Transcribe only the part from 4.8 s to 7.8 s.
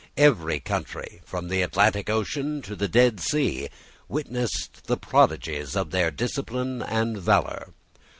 the prodigies of their discipline and valour.